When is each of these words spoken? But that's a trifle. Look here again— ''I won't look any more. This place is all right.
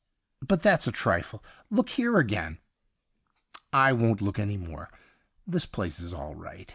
But 0.41 0.63
that's 0.63 0.87
a 0.87 0.91
trifle. 0.91 1.43
Look 1.69 1.89
here 1.89 2.17
again— 2.17 2.57
''I 3.87 3.91
won't 3.93 4.19
look 4.19 4.39
any 4.39 4.57
more. 4.57 4.89
This 5.45 5.67
place 5.67 5.99
is 5.99 6.11
all 6.11 6.33
right. 6.33 6.67